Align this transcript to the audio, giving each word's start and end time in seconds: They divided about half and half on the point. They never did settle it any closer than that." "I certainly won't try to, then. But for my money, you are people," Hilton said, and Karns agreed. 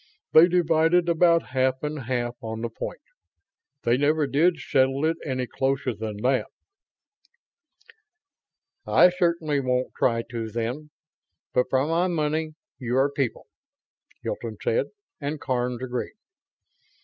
They 0.33 0.47
divided 0.47 1.07
about 1.07 1.49
half 1.49 1.83
and 1.83 1.99
half 2.05 2.35
on 2.41 2.61
the 2.61 2.71
point. 2.71 3.03
They 3.83 3.97
never 3.97 4.25
did 4.25 4.57
settle 4.57 5.05
it 5.05 5.17
any 5.23 5.45
closer 5.45 5.93
than 5.93 6.17
that." 6.23 6.47
"I 8.87 9.11
certainly 9.11 9.59
won't 9.59 9.93
try 9.95 10.23
to, 10.31 10.49
then. 10.49 10.89
But 11.53 11.69
for 11.69 11.85
my 11.85 12.07
money, 12.07 12.55
you 12.79 12.97
are 12.97 13.11
people," 13.11 13.45
Hilton 14.23 14.57
said, 14.63 14.87
and 15.19 15.39
Karns 15.39 15.83
agreed. 15.83 16.13